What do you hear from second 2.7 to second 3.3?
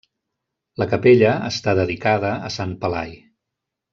Pelai.